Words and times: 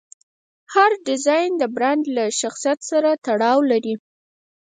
هر 0.73 0.91
ډیزاین 1.07 1.51
د 1.57 1.63
برانډ 1.75 2.03
له 2.17 2.25
شخصیت 2.39 2.79
سره 2.91 3.09
تړاو 3.25 3.57
لري. 3.71 3.95